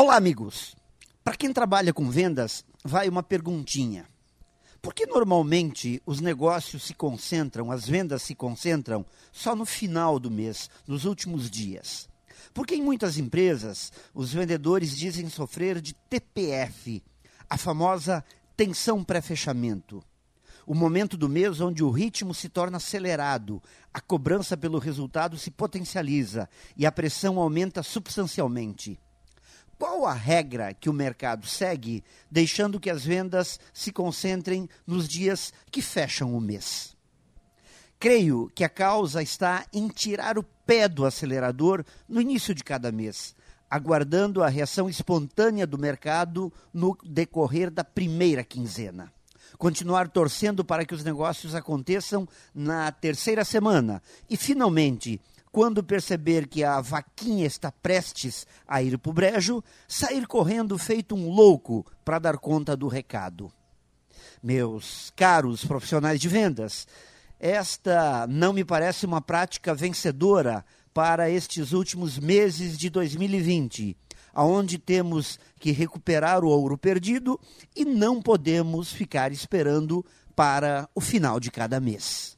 [0.00, 0.76] Olá, amigos!
[1.24, 4.06] Para quem trabalha com vendas, vai uma perguntinha.
[4.80, 10.30] Por que normalmente os negócios se concentram, as vendas se concentram só no final do
[10.30, 12.08] mês, nos últimos dias?
[12.54, 17.02] Porque em muitas empresas, os vendedores dizem sofrer de TPF,
[17.50, 18.24] a famosa
[18.56, 20.00] tensão pré-fechamento.
[20.64, 23.60] O momento do mês onde o ritmo se torna acelerado,
[23.92, 28.96] a cobrança pelo resultado se potencializa e a pressão aumenta substancialmente.
[29.78, 35.52] Qual a regra que o mercado segue, deixando que as vendas se concentrem nos dias
[35.70, 36.96] que fecham o mês?
[38.00, 42.90] Creio que a causa está em tirar o pé do acelerador no início de cada
[42.90, 43.36] mês,
[43.70, 49.12] aguardando a reação espontânea do mercado no decorrer da primeira quinzena.
[49.56, 55.20] Continuar torcendo para que os negócios aconteçam na terceira semana e, finalmente,
[55.50, 61.14] quando perceber que a vaquinha está prestes a ir para o brejo, sair correndo feito
[61.14, 63.52] um louco para dar conta do recado.
[64.42, 66.86] Meus caros profissionais de vendas,
[67.40, 73.96] esta não me parece uma prática vencedora para estes últimos meses de 2020,
[74.34, 77.38] aonde temos que recuperar o ouro perdido
[77.74, 82.37] e não podemos ficar esperando para o final de cada mês.